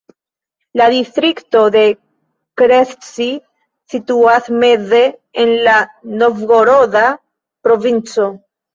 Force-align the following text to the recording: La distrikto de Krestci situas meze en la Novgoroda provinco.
La 0.79 0.85
distrikto 0.93 1.61
de 1.75 1.83
Krestci 2.63 3.29
situas 3.95 4.51
meze 4.67 5.05
en 5.47 5.55
la 5.71 5.79
Novgoroda 6.19 7.09
provinco. 7.71 8.33